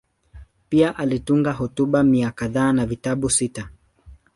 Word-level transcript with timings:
Pia 0.69 0.95
alitunga 0.97 1.51
hotuba 1.51 2.03
mia 2.03 2.31
kadhaa 2.31 2.73
na 2.73 2.85
vitabu 2.85 3.29
sita. 3.29 3.69